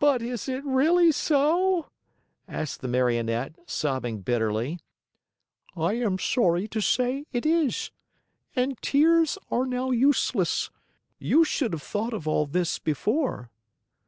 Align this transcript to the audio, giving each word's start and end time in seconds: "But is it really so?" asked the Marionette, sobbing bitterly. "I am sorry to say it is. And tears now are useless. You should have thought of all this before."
"But 0.00 0.22
is 0.22 0.48
it 0.48 0.64
really 0.64 1.12
so?" 1.12 1.86
asked 2.48 2.80
the 2.80 2.88
Marionette, 2.88 3.52
sobbing 3.64 4.22
bitterly. 4.22 4.80
"I 5.76 5.92
am 5.92 6.18
sorry 6.18 6.66
to 6.66 6.80
say 6.80 7.26
it 7.30 7.46
is. 7.46 7.92
And 8.56 8.76
tears 8.82 9.38
now 9.52 9.88
are 9.90 9.94
useless. 9.94 10.72
You 11.20 11.44
should 11.44 11.74
have 11.74 11.82
thought 11.82 12.12
of 12.12 12.26
all 12.26 12.46
this 12.46 12.80
before." 12.80 13.52